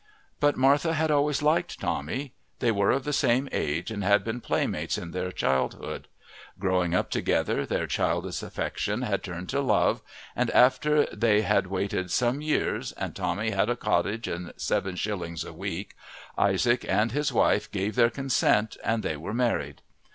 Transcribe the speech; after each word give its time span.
But 0.39 0.57
Martha 0.57 0.93
had 0.93 1.11
always 1.11 1.43
liked 1.43 1.79
Tommy; 1.79 2.33
they 2.57 2.71
were 2.71 2.89
of 2.89 3.03
the 3.03 3.13
same 3.13 3.47
age 3.51 3.91
and 3.91 4.03
had 4.03 4.23
been 4.23 4.41
playmates 4.41 4.97
in 4.97 5.11
their 5.11 5.31
childhood; 5.31 6.07
growing 6.57 6.95
up 6.95 7.11
together 7.11 7.67
their 7.67 7.85
childish 7.85 8.41
affection 8.41 9.03
had 9.03 9.21
turned 9.21 9.49
to 9.49 9.61
love, 9.61 10.01
and 10.35 10.49
after 10.49 11.05
they 11.15 11.43
had 11.43 11.67
waited 11.67 12.09
some 12.09 12.41
years 12.41 12.93
and 12.93 13.15
Tommy 13.15 13.51
had 13.51 13.69
a 13.69 13.75
cottage 13.75 14.27
and 14.27 14.53
seven 14.57 14.95
shillings 14.95 15.43
a 15.43 15.53
week, 15.53 15.93
Isaac 16.35 16.83
and 16.89 17.11
his 17.11 17.31
wife 17.31 17.69
gave 17.71 17.93
their 17.93 18.09
consent 18.09 18.77
and 18.83 19.03
they 19.03 19.17
were 19.17 19.35
married. 19.35 19.83